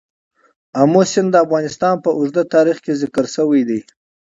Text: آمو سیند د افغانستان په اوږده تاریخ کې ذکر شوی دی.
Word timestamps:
آمو 0.81 1.01
سیند 1.11 1.29
د 1.31 1.35
افغانستان 1.45 1.95
په 2.03 2.09
اوږده 2.17 2.43
تاریخ 2.55 2.77
کې 2.85 2.99
ذکر 3.01 3.25
شوی 3.35 3.61
دی. 3.69 3.79